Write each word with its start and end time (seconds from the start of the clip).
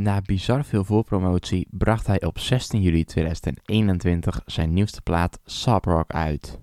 Na 0.00 0.20
bizar 0.20 0.64
veel 0.64 0.84
voorpromotie 0.84 1.66
bracht 1.70 2.06
hij 2.06 2.22
op 2.22 2.38
16 2.38 2.82
juli 2.82 3.04
2021 3.04 4.40
zijn 4.46 4.72
nieuwste 4.72 5.00
plaat 5.00 5.38
Sub 5.44 5.84
Rock 5.84 6.12
uit. 6.12 6.58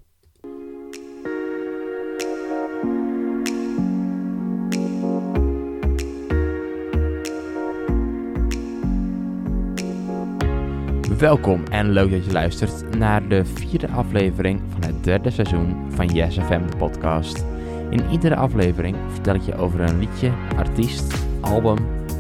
Welkom 11.18 11.64
en 11.64 11.90
leuk 11.90 12.12
dat 12.12 12.26
je 12.26 12.32
luistert 12.32 12.98
naar 12.98 13.28
de 13.28 13.46
vierde 13.46 13.88
aflevering 13.90 14.62
van 14.70 14.84
het 14.84 15.04
derde 15.04 15.30
seizoen 15.30 15.92
van 15.92 16.08
Yes 16.08 16.38
FM, 16.38 16.68
de 16.68 16.78
podcast. 16.78 17.46
In 17.90 18.10
iedere 18.12 18.36
aflevering 18.36 18.96
vertel 19.10 19.36
ik 19.36 19.42
je 19.42 19.56
over 19.56 19.80
een 19.80 20.00
liedje, 20.00 20.32
artiest, 20.56 21.26
album 21.42 21.78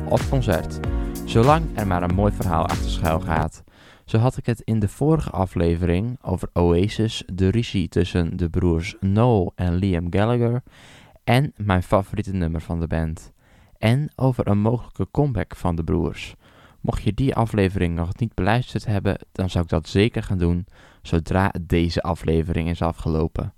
of 0.10 0.30
concert, 0.30 0.80
zolang 1.26 1.66
er 1.74 1.88
maar 1.88 2.04
een 2.04 2.16
mooi 2.16 2.34
verhaal 2.34 2.68
achter 2.68 2.90
schuil 2.90 3.20
gaat. 3.20 3.64
Zo 4.06 4.18
had 4.18 4.38
ik 4.38 4.46
het 4.46 4.62
in 4.62 4.80
de 4.80 4.88
vorige 4.88 5.30
aflevering 5.30 6.18
over 6.22 6.50
Oasis, 6.54 7.24
de 7.34 7.50
ruzie 7.50 7.88
tussen 7.88 8.38
de 8.38 8.50
broers 8.50 8.96
Noel 9.00 9.52
en 9.56 9.76
Liam 9.76 10.08
Gallagher 10.10 10.64
en 11.24 11.54
mijn 11.56 11.84
favoriete 11.84 12.34
nummer 12.34 12.62
van 12.62 12.80
de 12.80 12.88
band. 12.88 13.32
En 13.78 14.12
over 14.16 14.48
een 14.48 14.60
mogelijke 14.60 15.08
comeback 15.12 15.56
van 15.56 15.76
de 15.76 15.84
broers. 15.84 16.36
Mocht 16.82 17.04
je 17.04 17.14
die 17.14 17.36
aflevering 17.36 17.96
nog 17.96 18.18
niet 18.18 18.34
beluisterd 18.34 18.86
hebben, 18.86 19.18
dan 19.32 19.50
zou 19.50 19.64
ik 19.64 19.70
dat 19.70 19.88
zeker 19.88 20.24
gaan 20.24 20.38
doen 20.38 20.66
zodra 21.02 21.54
deze 21.62 22.02
aflevering 22.02 22.70
is 22.70 22.82
afgelopen. 22.82 23.54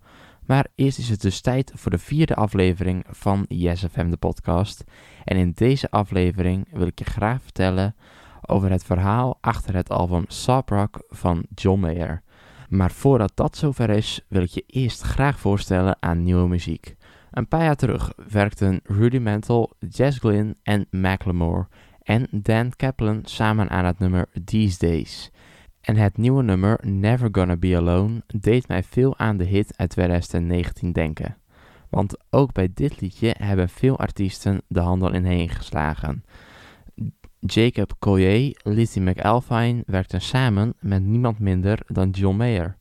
Maar 0.47 0.67
eerst 0.75 0.97
is 0.97 1.09
het 1.09 1.21
dus 1.21 1.41
tijd 1.41 1.71
voor 1.75 1.91
de 1.91 1.97
vierde 1.97 2.35
aflevering 2.35 3.05
van 3.09 3.45
YesFM 3.47 4.09
de 4.09 4.17
podcast. 4.17 4.83
En 5.23 5.37
in 5.37 5.51
deze 5.55 5.91
aflevering 5.91 6.67
wil 6.71 6.87
ik 6.87 6.99
je 6.99 7.05
graag 7.05 7.41
vertellen 7.41 7.95
over 8.41 8.71
het 8.71 8.83
verhaal 8.83 9.37
achter 9.41 9.75
het 9.75 9.89
album 9.89 10.25
Sob 10.27 10.69
Rock 10.69 11.03
van 11.09 11.45
John 11.55 11.79
Mayer. 11.79 12.21
Maar 12.69 12.91
voordat 12.91 13.31
dat 13.35 13.57
zover 13.57 13.89
is, 13.89 14.25
wil 14.27 14.41
ik 14.41 14.49
je 14.49 14.63
eerst 14.67 15.01
graag 15.01 15.39
voorstellen 15.39 15.97
aan 15.99 16.23
nieuwe 16.23 16.47
muziek. 16.47 16.95
Een 17.31 17.47
paar 17.47 17.63
jaar 17.63 17.75
terug 17.75 18.13
werkten 18.29 18.79
Rudimental, 18.83 19.71
Jess 19.89 20.19
Glynn 20.19 20.57
en 20.63 20.87
Macklemore 20.91 21.67
en 22.01 22.27
Dan 22.31 22.71
Kaplan 22.75 23.19
samen 23.23 23.69
aan 23.69 23.85
het 23.85 23.99
nummer 23.99 24.27
These 24.45 24.77
Days. 24.77 25.31
En 25.87 25.95
het 25.95 26.17
nieuwe 26.17 26.43
nummer 26.43 26.79
Never 26.81 27.29
Gonna 27.31 27.55
Be 27.55 27.77
Alone 27.77 28.23
deed 28.27 28.67
mij 28.67 28.83
veel 28.83 29.17
aan 29.17 29.37
de 29.37 29.43
hit 29.43 29.77
uit 29.77 29.89
2019 29.89 30.91
denken. 30.91 31.37
Want 31.89 32.17
ook 32.29 32.53
bij 32.53 32.69
dit 32.73 33.01
liedje 33.01 33.35
hebben 33.37 33.69
veel 33.69 33.99
artiesten 33.99 34.61
de 34.67 34.79
handel 34.79 35.13
inheen 35.13 35.49
geslagen. 35.49 36.23
Jacob 37.39 37.95
Collier, 37.99 38.59
Lizzie 38.63 39.01
McAlpine 39.01 39.83
werkten 39.85 40.21
samen 40.21 40.73
met 40.79 41.03
niemand 41.03 41.39
minder 41.39 41.79
dan 41.85 42.09
John 42.09 42.37
Mayer. 42.37 42.77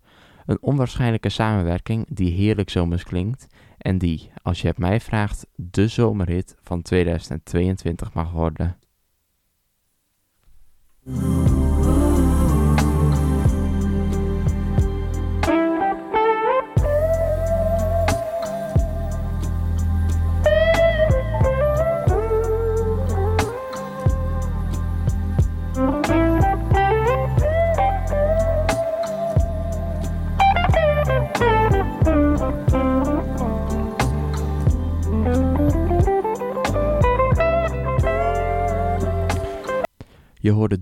Een 0.46 0.62
onwaarschijnlijke 0.62 1.28
samenwerking 1.28 2.06
die 2.08 2.32
heerlijk 2.32 2.70
zomers 2.70 3.02
klinkt 3.02 3.46
en 3.78 3.98
die, 3.98 4.30
als 4.42 4.60
je 4.60 4.68
het 4.68 4.78
mij 4.78 5.00
vraagt, 5.00 5.46
de 5.54 5.88
zomerhit 5.88 6.56
van 6.62 6.82
2022 6.82 8.12
mag 8.12 8.30
worden. 8.30 8.76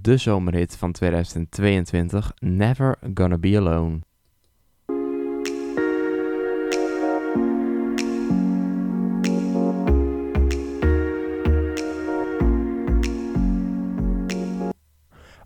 De 0.04 0.16
zomerhit 0.16 0.76
van 0.76 0.92
2022, 0.92 2.32
Never 2.38 2.98
Gonna 3.14 3.38
Be 3.38 3.56
Alone. 3.56 3.98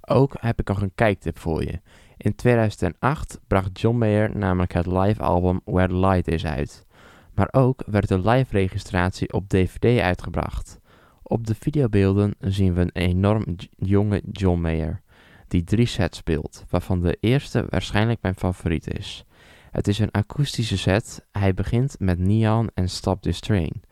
Ook 0.00 0.36
heb 0.41 0.60
ik 0.60 0.69
nog 0.69 0.82
een 0.82 0.94
kijktip 0.94 1.38
voor 1.38 1.62
je. 1.62 1.80
In 2.16 2.34
2008 2.34 3.40
bracht 3.46 3.80
John 3.80 3.98
Mayer 3.98 4.36
namelijk 4.36 4.72
het 4.72 4.86
live 4.86 5.22
album 5.22 5.60
Where 5.64 5.88
the 5.88 5.96
Light 5.96 6.28
Is 6.28 6.46
uit. 6.46 6.86
Maar 7.34 7.48
ook 7.50 7.82
werd 7.86 8.08
de 8.08 8.28
live 8.28 8.56
registratie 8.56 9.32
op 9.32 9.48
DVD 9.48 10.00
uitgebracht. 10.00 10.78
Op 11.28 11.46
de 11.46 11.54
videobeelden 11.54 12.34
zien 12.38 12.74
we 12.74 12.80
een 12.80 12.90
enorm 12.92 13.44
jonge 13.76 14.22
John 14.32 14.60
Mayer, 14.60 15.00
die 15.48 15.64
drie 15.64 15.86
sets 15.86 16.18
speelt, 16.18 16.64
waarvan 16.70 17.00
de 17.00 17.16
eerste 17.20 17.66
waarschijnlijk 17.68 18.22
mijn 18.22 18.34
favoriet 18.34 18.98
is. 18.98 19.24
Het 19.70 19.88
is 19.88 19.98
een 19.98 20.10
akoestische 20.10 20.78
set, 20.78 21.26
hij 21.32 21.54
begint 21.54 21.96
met 21.98 22.18
Neon 22.18 22.70
en 22.74 22.88
Stop 22.88 23.22
This 23.22 23.40
Train, 23.40 23.82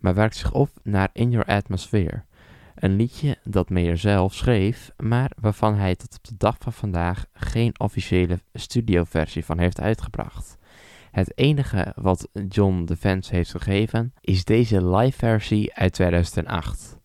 maar 0.00 0.14
werkt 0.14 0.36
zich 0.36 0.52
op 0.52 0.70
naar 0.82 1.10
In 1.12 1.30
Your 1.30 1.46
Atmosphere, 1.46 2.24
een 2.74 2.96
liedje 2.96 3.38
dat 3.44 3.70
Mayer 3.70 3.98
zelf 3.98 4.34
schreef, 4.34 4.90
maar 4.96 5.30
waarvan 5.40 5.74
hij 5.74 5.96
tot 5.96 6.16
op 6.16 6.24
de 6.24 6.36
dag 6.36 6.56
van 6.58 6.72
vandaag 6.72 7.26
geen 7.32 7.80
officiële 7.80 8.40
studioversie 8.52 9.44
van 9.44 9.58
heeft 9.58 9.80
uitgebracht. 9.80 10.58
Het 11.10 11.38
enige 11.38 11.92
wat 11.96 12.28
John 12.48 12.84
de 12.84 12.96
fans 12.96 13.30
heeft 13.30 13.50
gegeven 13.50 14.12
is 14.20 14.44
deze 14.44 14.86
live 14.86 15.18
versie 15.18 15.74
uit 15.74 15.92
2008. 15.92 16.98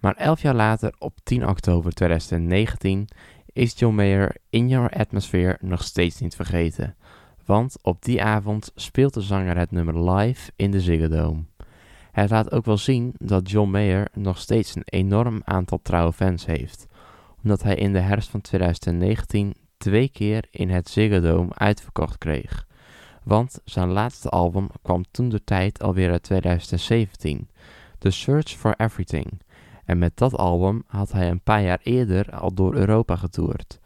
Maar 0.00 0.14
elf 0.16 0.42
jaar 0.42 0.54
later, 0.54 0.94
op 0.98 1.18
10 1.22 1.48
oktober 1.48 1.92
2019, 1.92 3.08
is 3.52 3.78
John 3.78 3.94
Mayer 3.94 4.36
In 4.50 4.68
Your 4.68 4.90
Atmosphere 4.90 5.58
nog 5.60 5.82
steeds 5.82 6.20
niet 6.20 6.34
vergeten. 6.34 6.96
Want 7.44 7.76
op 7.82 8.02
die 8.02 8.22
avond 8.22 8.72
speelt 8.74 9.14
de 9.14 9.20
zanger 9.20 9.56
het 9.56 9.70
nummer 9.70 10.10
live 10.10 10.50
in 10.56 10.70
de 10.70 10.80
Ziggo 10.80 11.08
Dome. 11.08 11.42
Het 12.12 12.30
laat 12.30 12.52
ook 12.52 12.64
wel 12.64 12.76
zien 12.76 13.14
dat 13.18 13.50
John 13.50 13.70
Mayer 13.70 14.08
nog 14.14 14.38
steeds 14.38 14.74
een 14.74 14.84
enorm 14.84 15.40
aantal 15.44 15.80
trouwe 15.82 16.12
fans 16.12 16.46
heeft, 16.46 16.86
omdat 17.42 17.62
hij 17.62 17.74
in 17.74 17.92
de 17.92 18.00
herfst 18.00 18.30
van 18.30 18.40
2019 18.40 19.54
twee 19.76 20.08
keer 20.08 20.44
in 20.50 20.70
het 20.70 20.88
Ziggo 20.88 21.20
Dome 21.20 21.50
uitverkocht 21.54 22.18
kreeg 22.18 22.66
want 23.24 23.60
zijn 23.64 23.88
laatste 23.88 24.28
album 24.28 24.68
kwam 24.82 25.04
toen 25.10 25.28
de 25.28 25.44
tijd 25.44 25.82
alweer 25.82 26.10
uit 26.10 26.22
2017, 26.22 27.48
The 27.98 28.10
Search 28.10 28.50
for 28.50 28.74
Everything. 28.76 29.40
En 29.84 29.98
met 29.98 30.16
dat 30.16 30.36
album 30.36 30.82
had 30.86 31.12
hij 31.12 31.30
een 31.30 31.40
paar 31.40 31.62
jaar 31.62 31.80
eerder 31.82 32.30
al 32.30 32.54
door 32.54 32.74
Europa 32.74 33.16
getoerd. 33.16 33.80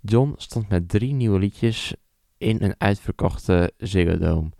John 0.00 0.34
stond 0.36 0.68
met 0.68 0.88
drie 0.88 1.12
nieuwe 1.12 1.38
liedjes 1.38 1.94
in 2.38 2.56
een 2.62 2.74
uitverkochte 2.78 3.72
Ziggo 3.78 4.18
Dome. 4.18 4.50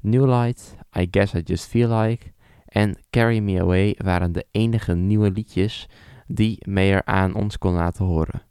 New 0.00 0.26
Light, 0.26 0.76
I 0.98 1.08
Guess 1.10 1.34
I 1.34 1.40
Just 1.44 1.66
Feel 1.66 2.00
Like 2.00 2.32
en 2.66 2.96
Carry 3.10 3.38
Me 3.38 3.60
Away 3.60 3.96
waren 4.02 4.32
de 4.32 4.46
enige 4.50 4.94
nieuwe 4.94 5.30
liedjes 5.30 5.88
die 6.26 6.68
Mayer 6.68 7.04
aan 7.04 7.34
ons 7.34 7.58
kon 7.58 7.72
laten 7.72 8.04
horen. 8.04 8.42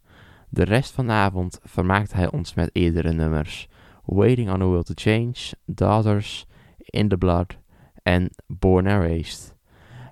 De 0.49 0.63
rest 0.63 0.91
van 0.91 1.05
de 1.05 1.11
avond 1.11 1.59
vermaakte 1.63 2.15
hij 2.15 2.31
ons 2.31 2.53
met 2.53 2.69
eerdere 2.73 3.11
nummers. 3.11 3.67
Waiting 4.13 4.49
on 4.49 4.61
a 4.61 4.67
Will 4.67 4.83
to 4.83 4.93
Change, 4.93 5.53
Daughters, 5.65 6.45
In 6.93 7.07
the 7.07 7.17
Blood 7.17 7.57
en 8.03 8.29
Born 8.47 8.87
and 8.87 9.03
Raised. 9.03 9.53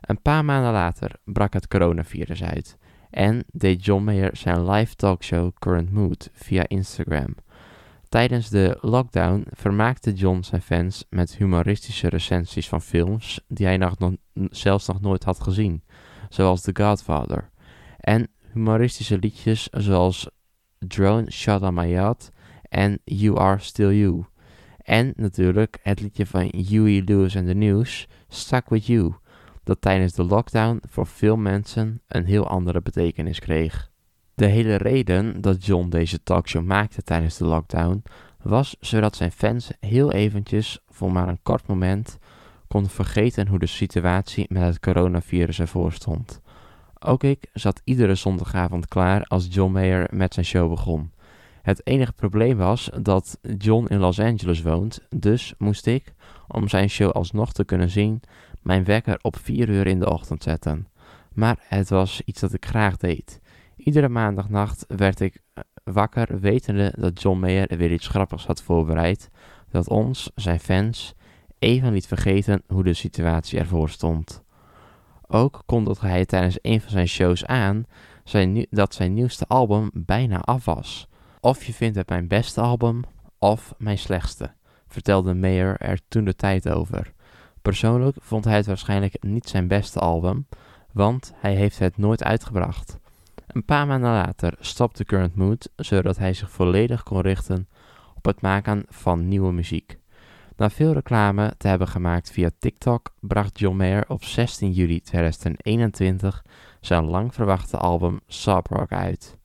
Een 0.02 0.22
paar 0.22 0.46
maanden 0.46 0.72
later 0.72 1.12
brak 1.24 1.54
het 1.54 1.68
coronavirus 1.68 2.44
uit 2.44 2.78
en 3.10 3.44
deed 3.52 3.86
John 3.86 4.04
Mayer 4.04 4.38
zijn 4.38 4.70
live 4.70 4.96
talkshow 4.96 5.52
Current 5.54 5.92
Mood 5.92 6.30
via 6.34 6.68
Instagram. 6.68 7.36
Tijdens 8.10 8.50
de 8.50 8.78
lockdown 8.82 9.48
vermaakte 9.52 10.14
John 10.14 10.42
zijn 10.42 10.62
fans 10.62 11.06
met 11.10 11.36
humoristische 11.36 12.10
recensies 12.10 12.70
van 12.70 12.82
films 12.82 13.40
die 13.48 13.66
hij 13.66 13.78
nog, 13.78 13.96
zelfs 14.50 14.88
nog 14.88 15.02
nooit 15.02 15.24
had 15.24 15.40
gezien, 15.40 15.84
zoals 16.30 16.62
The 16.62 16.72
Godfather, 16.74 17.50
en 17.98 18.28
humoristische 18.54 19.18
liedjes 19.18 19.68
zoals 19.72 20.30
Drone 20.78 21.32
Shot 21.32 21.62
on 21.62 21.74
My 21.74 21.88
Yacht 21.88 22.32
en 22.70 23.00
You 23.04 23.40
Are 23.40 23.60
Still 23.60 24.00
You. 24.00 24.24
En 24.78 25.14
natuurlijk 25.16 25.80
het 25.82 26.02
liedje 26.02 26.26
van 26.26 26.52
Huey 26.68 27.02
Lewis 27.06 27.38
and 27.38 27.48
the 27.48 27.54
News, 27.54 28.08
Stuck 28.28 28.70
With 28.70 28.86
You, 28.86 29.14
dat 29.64 29.82
tijdens 29.82 30.14
de 30.14 30.24
lockdown 30.24 30.82
voor 30.90 31.08
veel 31.08 31.38
mensen 31.38 32.02
een 32.08 32.26
heel 32.26 32.48
andere 32.48 32.82
betekenis 32.82 33.40
kreeg. 33.40 33.90
De 34.36 34.46
hele 34.46 34.76
reden 34.76 35.42
dat 35.42 35.66
John 35.66 35.90
deze 35.90 36.24
talkshow 36.24 36.64
maakte 36.64 37.02
tijdens 37.02 37.38
de 37.38 37.46
lockdown 37.46 38.04
was 38.42 38.76
zodat 38.80 39.16
zijn 39.16 39.32
fans 39.32 39.72
heel 39.80 40.12
eventjes, 40.12 40.80
voor 40.88 41.12
maar 41.12 41.28
een 41.28 41.42
kort 41.44 41.68
moment, 41.68 42.18
konden 42.68 42.92
vergeten 42.92 43.48
hoe 43.48 43.60
de 43.60 43.66
situatie 43.66 44.46
met 44.50 44.64
het 44.64 44.80
coronavirus 44.80 45.60
ervoor 45.60 45.92
stond. 45.92 46.42
Ook 47.00 47.24
ik 47.24 47.50
zat 47.54 47.82
iedere 47.84 48.16
zondagavond 48.16 48.88
klaar 48.88 49.24
als 49.24 49.48
John 49.50 49.72
Mayer 49.72 50.08
met 50.12 50.34
zijn 50.34 50.46
show 50.46 50.70
begon. 50.70 51.12
Het 51.70 51.88
enige 51.88 52.12
probleem 52.12 52.58
was 52.58 52.90
dat 53.02 53.40
John 53.58 53.86
in 53.88 54.00
Los 54.00 54.20
Angeles 54.20 54.62
woont, 54.62 55.00
dus 55.10 55.54
moest 55.58 55.86
ik, 55.86 56.14
om 56.48 56.68
zijn 56.68 56.90
show 56.90 57.12
alsnog 57.12 57.54
te 57.54 57.66
kunnen 57.66 57.90
zien, 57.90 58.22
mijn 58.62 58.84
wekker 58.84 59.20
op 59.22 59.38
4 59.38 59.70
uur 59.70 59.88
in 59.88 60.00
de 60.00 60.10
ochtend 60.10 60.44
zetten. 60.44 60.88
Maar 61.34 61.66
het 61.68 61.90
was 61.90 62.22
iets 62.26 62.40
dat 62.40 62.54
ik 62.54 62.66
graag 62.66 62.98
deed. 62.98 63.40
Iedere 63.76 64.10
maandagnacht 64.10 64.86
werd 64.88 65.20
ik 65.20 65.42
eh, 65.54 65.64
wakker 65.84 66.40
wetende 66.40 66.94
dat 66.98 67.22
John 67.22 67.40
Mayer 67.40 67.78
weer 67.78 67.92
iets 67.92 68.08
grappigs 68.08 68.46
had 68.46 68.62
voorbereid, 68.62 69.30
dat 69.72 69.90
ons, 69.90 70.32
zijn 70.36 70.60
fans, 70.60 71.14
even 71.60 71.92
liet 71.92 72.08
vergeten 72.08 72.62
hoe 72.68 72.84
de 72.84 72.94
situatie 72.94 73.60
ervoor 73.60 73.90
stond. 73.90 74.44
Ook 75.28 75.64
kondigde 75.66 76.08
hij 76.08 76.26
tijdens 76.26 76.58
een 76.62 76.82
van 76.82 76.92
zijn 76.92 77.08
shows 77.08 77.46
aan 77.46 77.86
zijn 78.24 78.66
dat 78.70 78.94
zijn 78.94 79.14
nieuwste 79.14 79.48
album 79.48 79.90
bijna 79.94 80.40
af 80.40 80.66
was. 80.66 81.08
Of 81.42 81.64
je 81.64 81.74
vindt 81.74 81.96
het 81.96 82.10
mijn 82.10 82.28
beste 82.28 82.62
album, 82.62 83.04
of 83.38 83.74
mijn 83.78 83.98
slechtste, 83.98 84.52
vertelde 84.88 85.34
Mayer 85.34 85.78
er 85.78 86.00
toen 86.08 86.24
de 86.24 86.36
tijd 86.36 86.70
over. 86.70 87.14
Persoonlijk 87.62 88.18
vond 88.20 88.46
hij 88.46 88.56
het 88.56 88.66
waarschijnlijk 88.66 89.24
niet 89.24 89.50
zijn 89.50 89.68
beste 89.68 90.00
album, 90.00 90.48
want 90.92 91.34
hij 91.36 91.56
heeft 91.56 91.80
het 91.80 91.98
nooit 91.98 92.24
uitgebracht. 92.24 92.98
Een 93.48 93.66
paar 93.66 93.88
maanden 93.88 94.12
later 94.12 94.54
stopte 94.60 95.04
Current 95.04 95.36
Mood, 95.36 95.70
zodat 95.76 96.18
hij 96.18 96.34
zich 96.34 96.52
volledig 96.52 97.04
kon 97.04 97.22
richten 97.22 97.68
op 98.16 98.26
het 98.26 98.42
maken 98.42 98.86
van 98.90 99.28
nieuwe 99.28 99.52
muziek. 99.52 99.98
Na 100.56 100.70
veel 100.70 100.94
reclame 100.94 101.54
te 101.58 101.68
hebben 101.68 101.88
gemaakt 101.88 102.32
via 102.32 102.50
TikTok, 102.60 103.14
bracht 103.20 103.60
John 103.60 103.78
Mayer 103.78 104.06
op 104.08 104.24
16 104.24 104.72
juli 104.72 105.02
2021 105.02 106.46
zijn 106.82 107.06
lang 107.06 107.34
verwachte 107.34 107.78
album 107.78 108.20
Sob 108.28 108.68
Rock 108.68 108.92
uit. 108.92 109.39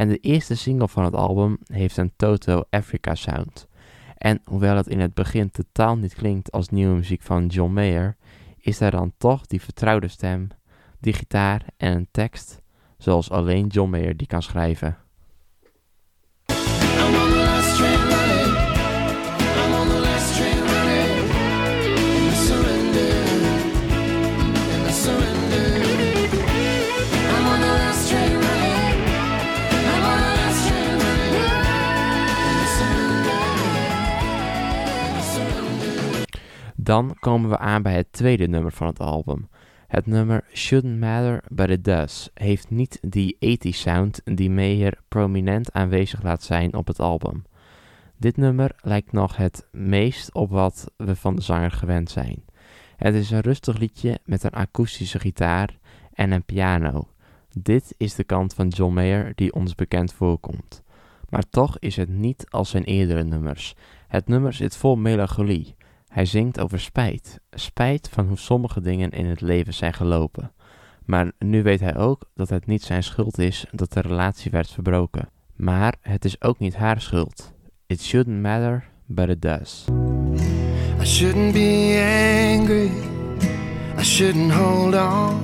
En 0.00 0.08
de 0.08 0.18
eerste 0.18 0.56
single 0.56 0.88
van 0.88 1.04
het 1.04 1.14
album 1.14 1.58
heeft 1.66 1.96
een 1.96 2.12
Toto 2.16 2.62
Africa 2.70 3.14
sound. 3.14 3.68
En 4.16 4.40
hoewel 4.44 4.76
het 4.76 4.86
in 4.86 5.00
het 5.00 5.14
begin 5.14 5.50
totaal 5.50 5.96
niet 5.96 6.14
klinkt 6.14 6.52
als 6.52 6.68
nieuwe 6.68 6.94
muziek 6.94 7.22
van 7.22 7.46
John 7.46 7.72
Mayer, 7.72 8.16
is 8.58 8.80
er 8.80 8.90
dan 8.90 9.12
toch 9.18 9.46
die 9.46 9.60
vertrouwde 9.60 10.08
stem, 10.08 10.48
die 11.00 11.12
gitaar 11.12 11.64
en 11.76 11.96
een 11.96 12.08
tekst 12.10 12.62
zoals 12.98 13.30
alleen 13.30 13.66
John 13.66 13.90
Mayer 13.90 14.16
die 14.16 14.26
kan 14.26 14.42
schrijven. 14.42 14.96
Dan 36.90 37.16
komen 37.20 37.50
we 37.50 37.58
aan 37.58 37.82
bij 37.82 37.94
het 37.94 38.12
tweede 38.12 38.46
nummer 38.46 38.72
van 38.72 38.86
het 38.86 39.00
album. 39.00 39.48
Het 39.86 40.06
nummer 40.06 40.44
Shouldn't 40.54 40.98
Matter 40.98 41.42
But 41.48 41.70
It 41.70 41.84
Does 41.84 42.30
heeft 42.34 42.70
niet 42.70 42.98
die 43.02 43.36
80 43.38 43.74
sound 43.74 44.20
die 44.24 44.50
Meyer 44.50 44.98
prominent 45.08 45.72
aanwezig 45.72 46.22
laat 46.22 46.42
zijn 46.42 46.74
op 46.74 46.86
het 46.86 47.00
album. 47.00 47.44
Dit 48.16 48.36
nummer 48.36 48.70
lijkt 48.80 49.12
nog 49.12 49.36
het 49.36 49.66
meest 49.72 50.34
op 50.34 50.50
wat 50.50 50.92
we 50.96 51.16
van 51.16 51.36
de 51.36 51.42
zanger 51.42 51.70
gewend 51.70 52.10
zijn. 52.10 52.44
Het 52.96 53.14
is 53.14 53.30
een 53.30 53.40
rustig 53.40 53.78
liedje 53.78 54.18
met 54.24 54.42
een 54.42 54.54
akoestische 54.54 55.18
gitaar 55.18 55.78
en 56.12 56.30
een 56.30 56.44
piano. 56.44 57.08
Dit 57.52 57.94
is 57.96 58.14
de 58.14 58.24
kant 58.24 58.54
van 58.54 58.68
John 58.68 58.94
Mayer 58.94 59.32
die 59.34 59.52
ons 59.52 59.74
bekend 59.74 60.12
voorkomt. 60.12 60.82
Maar 61.28 61.48
toch 61.50 61.78
is 61.78 61.96
het 61.96 62.08
niet 62.08 62.46
als 62.48 62.70
zijn 62.70 62.84
eerdere 62.84 63.24
nummers. 63.24 63.74
Het 64.08 64.28
nummer 64.28 64.52
zit 64.52 64.76
vol 64.76 64.96
melancholie. 64.96 65.78
Hij 66.10 66.24
zingt 66.24 66.60
over 66.60 66.80
spijt. 66.80 67.40
Spijt 67.50 68.08
van 68.12 68.26
hoe 68.26 68.38
sommige 68.38 68.80
dingen 68.80 69.10
in 69.10 69.26
het 69.26 69.40
leven 69.40 69.74
zijn 69.74 69.92
gelopen. 69.92 70.52
Maar 71.04 71.32
nu 71.38 71.62
weet 71.62 71.80
hij 71.80 71.96
ook 71.96 72.30
dat 72.34 72.48
het 72.48 72.66
niet 72.66 72.82
zijn 72.82 73.02
schuld 73.02 73.38
is 73.38 73.66
dat 73.70 73.92
de 73.92 74.00
relatie 74.00 74.50
werd 74.50 74.70
verbroken. 74.70 75.28
Maar 75.56 75.94
het 76.00 76.24
is 76.24 76.42
ook 76.42 76.58
niet 76.58 76.76
haar 76.76 77.00
schuld. 77.00 77.52
It 77.86 78.02
shouldn't 78.02 78.42
matter, 78.42 78.88
but 79.06 79.28
it 79.28 79.42
does. 79.42 79.84
I 81.00 81.04
shouldn't 81.04 81.52
be 81.52 81.96
angry. 82.58 82.90
I 83.98 84.02
shouldn't 84.02 84.52
hold 84.52 84.94
on. 84.94 85.40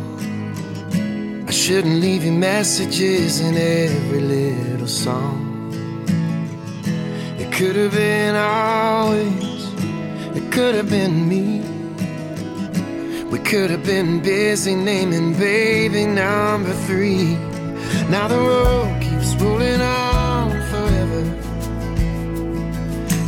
I 1.49 1.53
shouldn't 1.53 2.01
leave 2.01 2.27
you 2.27 2.37
messages 2.37 3.41
in 3.41 3.55
every 3.55 4.21
little 4.21 4.89
song. 4.89 5.73
It 7.39 7.51
could 7.51 7.77
have 7.77 7.91
been 7.91 8.35
always. 8.35 9.56
It 10.37 10.53
could 10.53 10.75
have 10.75 10.91
been 10.91 11.29
me. 11.29 11.61
We 13.31 13.39
could 13.39 13.71
have 13.71 13.85
been 13.85 14.21
busy 14.21 14.75
naming 14.75 15.33
baby 15.33 16.07
number 16.07 16.73
three. 16.87 17.37
Now 18.11 18.29
the 18.29 18.39
road 18.39 19.03
keeps 19.03 19.35
rolling 19.37 19.81
on 19.81 20.51
forever. 20.71 21.23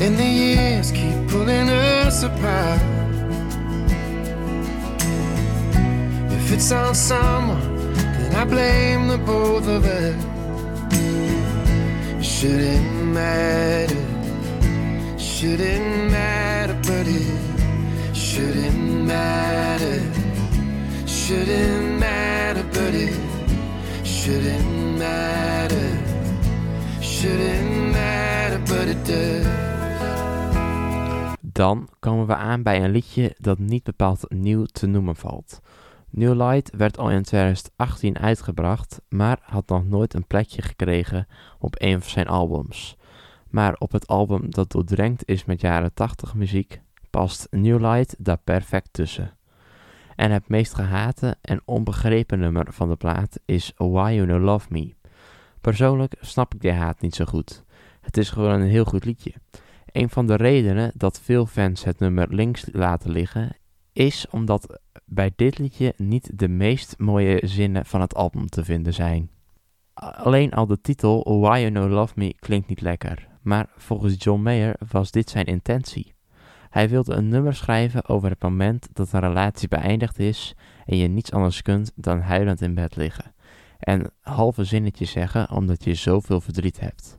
And 0.05 0.17
the 0.17 0.31
years 0.45 0.93
keep 0.93 1.29
pulling 1.29 1.69
us 1.71 2.23
apart. 2.23 2.83
If 6.37 6.53
it's 6.53 6.71
on 6.71 6.95
someone, 6.95 7.95
then 8.19 8.35
I 8.35 8.45
blame 8.45 9.09
the 9.09 9.19
both 9.19 9.67
of 9.67 9.85
us. 9.85 10.17
Shouldn't 12.23 13.13
matter. 13.15 14.05
Shouldn't 15.19 16.11
matter, 16.11 16.48
shouldn't 18.13 19.07
matter. 19.07 20.01
Shouldn't 21.07 21.99
matter, 21.99 22.65
but 22.73 22.95
shouldn't 24.07 24.99
matter. 24.99 25.91
Shouldn't 27.01 27.93
matter, 27.93 28.61
but 28.61 28.89
it. 28.89 29.47
Dan 31.41 31.89
komen 31.99 32.27
we 32.27 32.35
aan 32.35 32.63
bij 32.63 32.85
een 32.85 32.91
liedje 32.91 33.35
dat 33.39 33.59
niet 33.59 33.83
bepaald 33.83 34.25
nieuw 34.29 34.65
te 34.65 34.87
noemen 34.87 35.17
valt. 35.17 35.61
New 36.11 36.35
Light 36.35 36.77
werd 36.77 36.99
al 36.99 37.11
in 37.11 37.23
2018 37.23 38.19
uitgebracht, 38.19 39.01
maar 39.09 39.39
had 39.43 39.69
nog 39.69 39.85
nooit 39.85 40.15
een 40.15 40.27
plekje 40.27 40.63
gekregen 40.63 41.27
op 41.59 41.75
een 41.79 42.01
van 42.01 42.11
zijn 42.11 42.29
albums. 42.29 42.97
Maar 43.51 43.75
op 43.79 43.93
het 43.93 44.07
album 44.07 44.51
dat 44.51 44.71
doordrenkt 44.71 45.29
is 45.29 45.45
met 45.45 45.61
jaren 45.61 45.95
80 45.95 46.35
muziek, 46.35 46.81
past 47.19 47.47
New 47.51 47.81
Light 47.81 48.15
daar 48.19 48.39
perfect 48.45 48.89
tussen. 48.93 49.37
En 50.17 50.31
het 50.31 50.49
meest 50.49 50.75
gehate 50.75 51.37
en 51.41 51.63
onbegrepen 51.65 52.39
nummer 52.39 52.67
van 52.73 52.89
de 52.89 52.97
plaat 52.97 53.41
is 53.45 53.73
Why 53.77 54.13
You 54.15 54.27
No 54.27 54.39
Love 54.39 54.67
Me. 54.71 54.95
Persoonlijk 55.61 56.15
snap 56.21 56.55
ik 56.55 56.61
die 56.61 56.71
haat 56.71 57.01
niet 57.01 57.15
zo 57.15 57.25
goed. 57.25 57.65
Het 58.01 58.17
is 58.17 58.31
gewoon 58.31 58.61
een 58.61 58.69
heel 58.69 58.85
goed 58.85 59.05
liedje. 59.05 59.33
Een 59.93 60.09
van 60.09 60.27
de 60.27 60.35
redenen 60.35 60.93
dat 60.95 61.21
veel 61.21 61.47
fans 61.47 61.85
het 61.85 61.99
nummer 61.99 62.35
links 62.35 62.69
laten 62.73 63.11
liggen, 63.11 63.57
is 63.93 64.27
omdat 64.31 64.81
bij 65.05 65.33
dit 65.37 65.59
liedje 65.59 65.95
niet 65.97 66.39
de 66.39 66.49
meest 66.49 66.99
mooie 66.99 67.41
zinnen 67.45 67.87
van 67.87 68.01
het 68.01 68.15
album 68.15 68.47
te 68.47 68.65
vinden 68.65 68.95
zijn. 68.95 69.31
Alleen 69.95 70.53
al 70.53 70.67
de 70.67 70.81
titel 70.81 71.41
Why 71.41 71.59
You 71.59 71.71
No 71.71 71.89
Love 71.89 72.13
Me 72.17 72.35
klinkt 72.39 72.69
niet 72.69 72.81
lekker, 72.81 73.29
maar 73.43 73.69
volgens 73.77 74.15
John 74.19 74.43
Mayer 74.43 74.77
was 74.91 75.11
dit 75.11 75.31
zijn 75.31 75.47
intentie. 75.47 76.17
Hij 76.71 76.89
wilde 76.89 77.15
een 77.15 77.29
nummer 77.29 77.55
schrijven 77.55 78.09
over 78.09 78.31
het 78.31 78.43
moment 78.43 78.89
dat 78.93 79.13
een 79.13 79.21
relatie 79.21 79.69
beëindigd 79.69 80.19
is 80.19 80.55
en 80.85 80.97
je 80.97 81.09
niets 81.09 81.33
anders 81.33 81.63
kunt 81.63 81.93
dan 81.95 82.21
huilend 82.21 82.61
in 82.61 82.75
bed 82.75 82.97
liggen. 82.97 83.35
En 83.79 84.11
halve 84.21 84.65
zinnetjes 84.65 85.11
zeggen 85.11 85.51
omdat 85.51 85.85
je 85.85 85.95
zoveel 85.95 86.41
verdriet 86.41 86.81
hebt. 86.81 87.19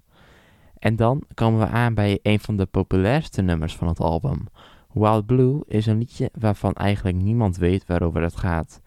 En 0.78 0.96
dan 0.96 1.24
komen 1.34 1.60
we 1.60 1.68
aan 1.68 1.94
bij 1.94 2.20
een 2.22 2.40
van 2.40 2.58
de 2.58 2.66
populairste 2.66 3.42
nummers 3.42 3.76
van 3.76 3.88
het 3.88 4.00
album. 4.00 4.48
Wild 4.94 5.26
Blue 5.26 5.62
is 5.68 5.86
een 5.86 5.98
liedje 5.98 6.30
waarvan 6.40 6.74
eigenlijk 6.74 7.18
niemand 7.18 7.58
weet 7.58 7.86
waarover 7.86 8.22
het 8.22 8.36
gaat, 8.36 8.82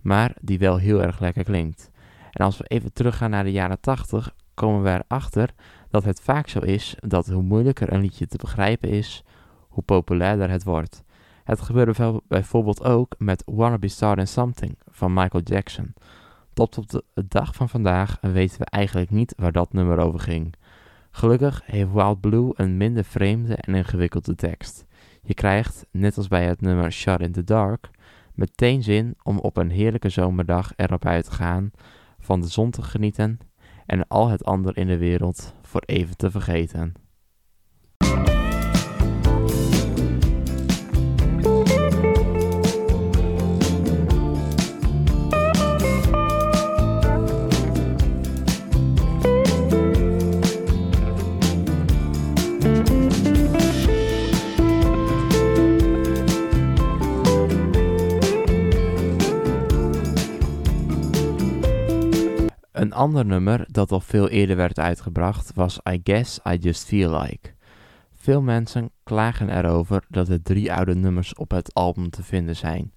maar 0.00 0.36
die 0.40 0.58
wel 0.58 0.76
heel 0.76 1.02
erg 1.02 1.20
lekker 1.20 1.44
klinkt. 1.44 1.90
En 2.30 2.44
als 2.44 2.58
we 2.58 2.64
even 2.64 2.92
teruggaan 2.92 3.30
naar 3.30 3.44
de 3.44 3.52
jaren 3.52 3.80
80, 3.80 4.34
komen 4.54 4.82
we 4.82 5.02
erachter 5.04 5.50
dat 5.90 6.04
het 6.04 6.20
vaak 6.20 6.48
zo 6.48 6.58
is 6.58 6.94
dat 6.98 7.26
hoe 7.26 7.42
moeilijker 7.42 7.92
een 7.92 8.00
liedje 8.00 8.26
te 8.26 8.36
begrijpen 8.36 8.88
is, 8.88 9.24
hoe 9.72 9.82
populairder 9.82 10.50
het 10.50 10.64
wordt. 10.64 11.02
Het 11.44 11.60
gebeurde 11.60 12.22
bijvoorbeeld 12.28 12.84
ook 12.84 13.14
met 13.18 13.42
Wanna 13.46 13.78
Be 13.78 13.88
Starting 13.88 14.28
Something 14.28 14.78
van 14.90 15.12
Michael 15.12 15.42
Jackson. 15.42 15.94
Tot 16.52 16.78
op 16.78 16.88
de 16.88 17.04
dag 17.28 17.54
van 17.54 17.68
vandaag 17.68 18.18
weten 18.20 18.58
we 18.58 18.64
eigenlijk 18.64 19.10
niet 19.10 19.34
waar 19.36 19.52
dat 19.52 19.72
nummer 19.72 19.98
over 19.98 20.20
ging. 20.20 20.54
Gelukkig 21.10 21.62
heeft 21.64 21.92
Wild 21.92 22.20
Blue 22.20 22.50
een 22.54 22.76
minder 22.76 23.04
vreemde 23.04 23.56
en 23.56 23.74
ingewikkelde 23.74 24.34
tekst. 24.34 24.84
Je 25.22 25.34
krijgt, 25.34 25.86
net 25.90 26.16
als 26.16 26.28
bij 26.28 26.44
het 26.44 26.60
nummer 26.60 26.92
Shot 26.92 27.20
in 27.20 27.32
the 27.32 27.44
Dark, 27.44 27.90
Meteen 28.34 28.82
zin 28.82 29.14
om 29.22 29.38
op 29.38 29.56
een 29.56 29.70
heerlijke 29.70 30.08
zomerdag 30.08 30.72
erop 30.76 31.06
uit 31.06 31.24
te 31.24 31.30
gaan, 31.30 31.70
van 32.18 32.40
de 32.40 32.48
zon 32.48 32.70
te 32.70 32.82
genieten 32.82 33.38
en 33.86 34.08
al 34.08 34.28
het 34.28 34.44
ander 34.44 34.76
in 34.76 34.86
de 34.86 34.98
wereld 34.98 35.54
voor 35.62 35.82
even 35.86 36.16
te 36.16 36.30
vergeten. 36.30 36.94
Ander 63.02 63.26
nummer 63.26 63.64
dat 63.70 63.92
al 63.92 64.00
veel 64.00 64.28
eerder 64.28 64.56
werd 64.56 64.78
uitgebracht 64.78 65.52
was 65.54 65.80
I 65.90 66.00
Guess 66.04 66.40
I 66.48 66.56
Just 66.56 66.84
Feel 66.84 67.20
Like. 67.20 67.50
Veel 68.16 68.42
mensen 68.42 68.90
klagen 69.02 69.56
erover 69.56 70.04
dat 70.08 70.28
er 70.28 70.42
drie 70.42 70.72
oude 70.72 70.94
nummers 70.94 71.34
op 71.34 71.50
het 71.50 71.74
album 71.74 72.10
te 72.10 72.22
vinden 72.22 72.56
zijn. 72.56 72.92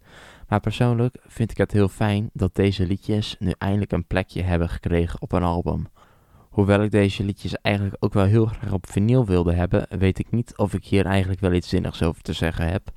Maar 0.48 0.60
persoonlijk 0.60 1.18
vind 1.28 1.52
ik 1.52 1.58
het 1.58 1.72
heel 1.72 1.88
fijn 1.88 2.30
dat 2.34 2.56
deze 2.56 2.86
liedjes 2.86 3.36
nu 3.40 3.54
eindelijk 3.58 3.92
een 3.92 4.08
plekje 4.08 4.42
hebben 4.42 4.70
gekregen 4.70 5.22
op 5.22 5.32
een 5.32 5.44
album. 5.44 5.88
Hoewel 6.50 6.84
ik 6.84 6.92
deze 6.92 7.24
liedjes 7.24 7.56
eigenlijk 7.62 7.96
ook 8.00 8.14
wel 8.14 8.26
heel 8.26 8.46
graag 8.46 8.72
op 8.72 8.90
vinyl 8.90 9.26
wilde 9.26 9.54
hebben, 9.54 9.88
weet 9.90 10.20
ik 10.20 10.32
niet 10.32 10.58
of 10.58 10.74
ik 10.74 10.86
hier 10.86 11.06
eigenlijk 11.06 11.40
wel 11.40 11.54
iets 11.54 11.70
zinnigs 11.70 12.04
over 12.04 12.22
te 12.22 12.34
zeggen 12.34 12.72
heb. 12.72 12.92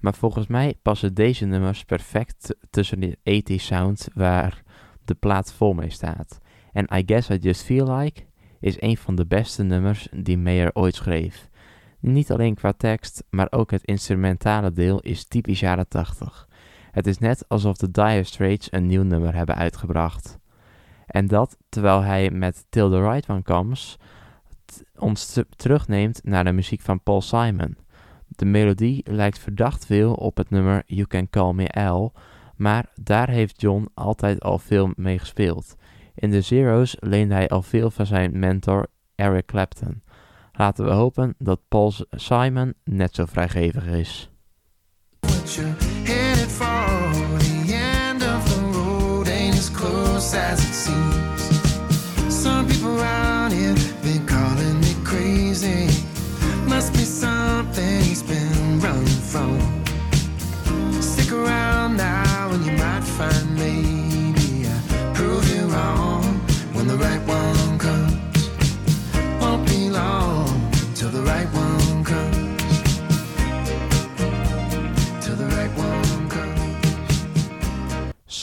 Maar 0.00 0.14
volgens 0.14 0.46
mij 0.46 0.74
passen 0.82 1.14
deze 1.14 1.44
nummers 1.44 1.84
perfect 1.84 2.56
tussen 2.70 3.00
de 3.00 3.18
80 3.22 3.60
sound 3.60 4.08
waar 4.14 4.62
de 5.04 5.14
plaat 5.14 5.52
vol 5.52 5.72
mee 5.72 5.90
staat. 5.90 6.40
En 6.72 6.88
I 6.96 7.02
Guess 7.06 7.28
I 7.28 7.36
Just 7.36 7.62
Feel 7.62 7.96
Like 7.96 8.22
is 8.60 8.80
een 8.80 8.96
van 8.96 9.14
de 9.14 9.26
beste 9.26 9.62
nummers 9.62 10.08
die 10.10 10.38
Mayer 10.38 10.70
ooit 10.72 10.94
schreef. 10.94 11.48
Niet 12.00 12.32
alleen 12.32 12.54
qua 12.54 12.72
tekst, 12.72 13.24
maar 13.30 13.46
ook 13.50 13.70
het 13.70 13.84
instrumentale 13.84 14.72
deel 14.72 15.00
is 15.00 15.24
typisch 15.24 15.60
jaren 15.60 15.88
80. 15.88 16.48
Het 16.90 17.06
is 17.06 17.18
net 17.18 17.48
alsof 17.48 17.76
de 17.76 17.90
Dire 17.90 18.24
Straits 18.24 18.68
een 18.70 18.86
nieuw 18.86 19.02
nummer 19.02 19.34
hebben 19.34 19.54
uitgebracht. 19.54 20.38
En 21.06 21.26
dat 21.26 21.56
terwijl 21.68 22.00
hij 22.02 22.30
met 22.30 22.66
Till 22.68 22.90
the 22.90 23.10
Right 23.10 23.28
One 23.28 23.42
Comes 23.42 23.98
ons 24.96 25.40
terugneemt 25.56 26.20
naar 26.24 26.44
de 26.44 26.52
muziek 26.52 26.80
van 26.80 27.02
Paul 27.02 27.20
Simon. 27.20 27.76
De 28.28 28.44
melodie 28.44 29.02
lijkt 29.04 29.38
verdacht 29.38 29.86
veel 29.86 30.14
op 30.14 30.36
het 30.36 30.50
nummer 30.50 30.82
You 30.86 31.06
Can 31.06 31.30
Call 31.30 31.52
Me 31.52 31.68
Al, 31.68 32.12
maar 32.56 32.86
daar 32.94 33.28
heeft 33.28 33.60
John 33.60 33.88
altijd 33.94 34.40
al 34.40 34.58
veel 34.58 34.92
mee 34.96 35.18
gespeeld. 35.18 35.76
In 36.14 36.30
de 36.30 36.40
Zero's 36.40 36.96
leende 36.98 37.34
hij 37.34 37.48
al 37.48 37.62
veel 37.62 37.90
van 37.90 38.06
zijn 38.06 38.38
mentor 38.38 38.86
Eric 39.14 39.46
Clapton. 39.46 40.02
Laten 40.52 40.84
we 40.84 40.90
hopen 40.90 41.34
dat 41.38 41.60
Paul 41.68 41.92
Simon 42.10 42.74
net 42.84 43.14
zo 43.14 43.24
vrijgevig 43.26 43.86
is. 43.86 44.30
Around 61.32 61.96
now 61.96 62.50
and 62.52 62.64
you 62.64 62.72
might 62.72 63.04
find 63.04 63.56
maybe 63.56 63.91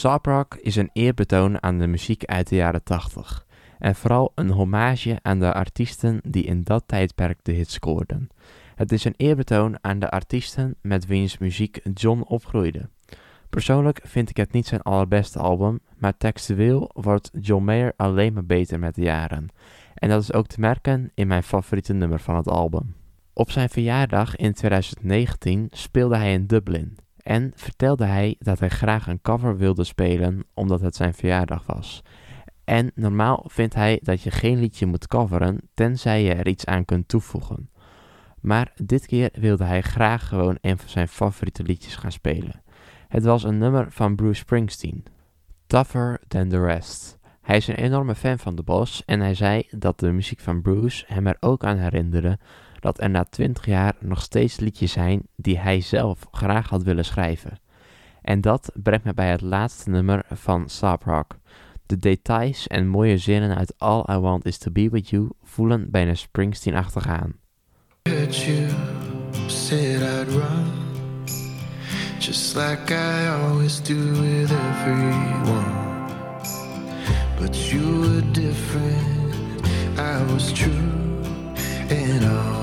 comes. 0.02 0.10
Soft 0.12 0.26
rock 0.26 0.54
is 0.54 0.76
een 0.76 0.90
eerbetoon 0.92 1.62
aan 1.62 1.78
de 1.78 1.86
muziek 1.86 2.24
uit 2.24 2.48
de 2.48 2.56
jaren 2.56 2.82
80 2.82 3.46
en 3.78 3.94
vooral 3.94 4.32
een 4.34 4.50
hommage 4.50 5.18
aan 5.22 5.38
de 5.38 5.52
artiesten 5.52 6.20
die 6.22 6.44
in 6.44 6.62
dat 6.62 6.82
tijdperk 6.86 7.38
de 7.42 7.52
hits 7.52 7.74
scoorden. 7.74 8.28
Het 8.74 8.92
is 8.92 9.04
een 9.04 9.14
eerbetoon 9.16 9.78
aan 9.80 9.98
de 9.98 10.10
artiesten 10.10 10.74
met 10.82 11.06
wiens 11.06 11.38
muziek 11.38 11.80
John 11.94 12.20
opgroeide. 12.20 12.88
Persoonlijk 13.50 14.00
vind 14.02 14.30
ik 14.30 14.36
het 14.36 14.52
niet 14.52 14.66
zijn 14.66 14.82
allerbeste 14.82 15.38
album, 15.38 15.80
maar 15.98 16.16
textueel 16.16 16.90
wordt 16.92 17.30
John 17.40 17.64
Mayer 17.64 17.92
alleen 17.96 18.32
maar 18.32 18.46
beter 18.46 18.78
met 18.78 18.94
de 18.94 19.02
jaren. 19.02 19.48
En 19.94 20.08
dat 20.08 20.22
is 20.22 20.32
ook 20.32 20.46
te 20.46 20.60
merken 20.60 21.10
in 21.14 21.26
mijn 21.26 21.42
favoriete 21.42 21.92
nummer 21.92 22.20
van 22.20 22.36
het 22.36 22.48
album. 22.48 22.94
Op 23.32 23.50
zijn 23.50 23.68
verjaardag 23.68 24.36
in 24.36 24.52
2019 24.52 25.68
speelde 25.70 26.16
hij 26.16 26.32
in 26.32 26.46
Dublin 26.46 26.96
en 27.22 27.52
vertelde 27.54 28.04
hij 28.04 28.36
dat 28.38 28.58
hij 28.58 28.68
graag 28.68 29.06
een 29.06 29.20
cover 29.22 29.56
wilde 29.56 29.84
spelen 29.84 30.44
omdat 30.54 30.80
het 30.80 30.96
zijn 30.96 31.14
verjaardag 31.14 31.66
was. 31.66 32.02
En 32.64 32.90
normaal 32.94 33.44
vindt 33.46 33.74
hij 33.74 34.00
dat 34.02 34.22
je 34.22 34.30
geen 34.30 34.58
liedje 34.58 34.86
moet 34.86 35.06
coveren 35.06 35.60
tenzij 35.74 36.22
je 36.22 36.34
er 36.34 36.46
iets 36.46 36.66
aan 36.66 36.84
kunt 36.84 37.08
toevoegen. 37.08 37.70
Maar 38.40 38.72
dit 38.74 39.06
keer 39.06 39.30
wilde 39.32 39.64
hij 39.64 39.82
graag 39.82 40.28
gewoon 40.28 40.58
een 40.60 40.78
van 40.78 40.88
zijn 40.88 41.08
favoriete 41.08 41.62
liedjes 41.62 41.96
gaan 41.96 42.12
spelen. 42.12 42.62
Het 43.08 43.24
was 43.24 43.42
een 43.42 43.58
nummer 43.58 43.92
van 43.92 44.16
Bruce 44.16 44.40
Springsteen, 44.40 45.04
Tougher 45.66 46.20
Than 46.28 46.48
The 46.48 46.60
Rest. 46.60 47.18
Hij 47.40 47.56
is 47.56 47.68
een 47.68 47.74
enorme 47.74 48.14
fan 48.14 48.38
van 48.38 48.54
de 48.54 48.62
Bos 48.62 49.02
en 49.04 49.20
hij 49.20 49.34
zei 49.34 49.66
dat 49.70 50.00
de 50.00 50.12
muziek 50.12 50.40
van 50.40 50.62
Bruce 50.62 51.04
hem 51.06 51.26
er 51.26 51.36
ook 51.40 51.64
aan 51.64 51.76
herinnerde 51.76 52.38
dat 52.80 53.00
er 53.00 53.10
na 53.10 53.24
20 53.24 53.66
jaar 53.66 53.94
nog 54.00 54.22
steeds 54.22 54.60
liedjes 54.60 54.92
zijn 54.92 55.22
die 55.36 55.58
hij 55.58 55.80
zelf 55.80 56.26
graag 56.30 56.68
had 56.68 56.82
willen 56.82 57.04
schrijven. 57.04 57.58
En 58.22 58.40
dat 58.40 58.72
brengt 58.74 59.04
me 59.04 59.14
bij 59.14 59.30
het 59.30 59.40
laatste 59.40 59.90
nummer 59.90 60.22
van 60.30 60.68
Sap 60.68 61.02
Rock. 61.02 61.38
De 61.86 61.96
details 61.96 62.66
en 62.66 62.88
mooie 62.88 63.18
zinnen 63.18 63.56
uit 63.56 63.74
All 63.78 64.04
I 64.10 64.18
Want 64.18 64.44
Is 64.44 64.58
To 64.58 64.70
Be 64.70 64.88
With 64.88 65.08
You 65.08 65.30
voelen 65.42 65.90
bijna 65.90 66.14
Springsteen-achtig 66.14 67.06
aan. 67.06 67.38
Just 72.18 72.54
like 72.54 72.92
I 72.92 73.28
always 73.28 73.80
do 73.80 73.94
with 73.94 74.50
everyone 74.52 76.06
But 77.38 77.56
you 77.72 78.00
were 78.00 78.22
different, 78.32 79.66
I 79.98 80.22
was 80.32 80.52
true 80.52 81.00
And 81.90 82.59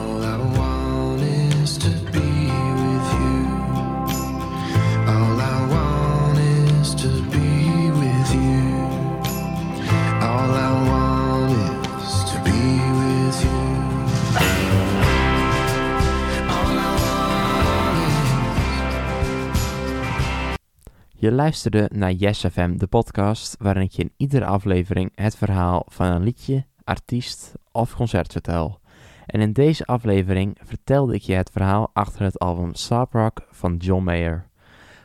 Je 21.20 21.32
luisterde 21.32 21.90
naar 21.94 22.12
Yes 22.12 22.46
FM, 22.52 22.78
de 22.78 22.88
podcast 22.88 23.56
waarin 23.60 23.84
ik 23.84 23.92
je 23.92 24.02
in 24.02 24.12
iedere 24.18 24.46
aflevering 24.46 25.12
het 25.16 25.36
verhaal 25.36 25.86
van 25.90 26.08
een 26.08 26.24
liedje, 26.24 26.66
artiest 26.84 27.54
of 27.72 27.96
concert 27.96 28.32
vertel. 28.32 28.80
En 29.26 29.42
in 29.42 29.54
deze 29.54 29.86
aflevering 29.86 30.58
vertelde 30.64 31.14
ik 31.14 31.22
je 31.22 31.34
het 31.34 31.50
verhaal 31.52 31.90
achter 31.94 32.22
het 32.24 32.40
album 32.40 32.74
Sap 32.74 33.14
Rock 33.14 33.48
van 33.52 33.76
John 33.78 34.04
Mayer. 34.04 34.48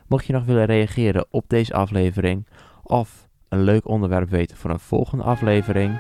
Mocht 0.07 0.27
je 0.27 0.33
nog 0.33 0.45
willen 0.45 0.65
reageren 0.65 1.27
op 1.31 1.45
deze 1.49 1.75
aflevering 1.75 2.47
of 2.83 3.29
een 3.49 3.63
leuk 3.63 3.89
onderwerp 3.89 4.31
weten 4.31 4.57
voor 4.57 4.71
een 4.71 4.79
volgende 4.79 5.25
aflevering, 5.25 5.99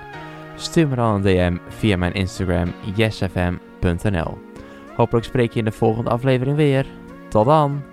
stuur 0.56 0.88
me 0.88 0.94
dan 0.94 1.14
een 1.14 1.22
DM 1.22 1.56
via 1.68 1.96
mijn 1.96 2.14
Instagram 2.14 2.72
yesfm.nl. 2.94 4.38
Hopelijk 4.96 5.26
spreek 5.26 5.52
je 5.52 5.58
in 5.58 5.64
de 5.64 5.72
volgende 5.72 6.10
aflevering 6.10 6.56
weer. 6.56 6.86
Tot 7.28 7.44
dan! 7.44 7.91